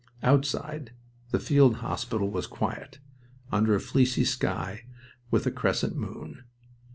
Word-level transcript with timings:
Outside, 0.23 0.93
the 1.29 1.37
field 1.39 1.75
hospital 1.75 2.31
was 2.31 2.47
quiet, 2.47 2.97
under 3.51 3.75
a 3.75 3.79
fleecy 3.79 4.25
sky 4.25 4.85
with 5.29 5.45
a 5.45 5.51
crescent 5.51 5.95
moon. 5.95 6.43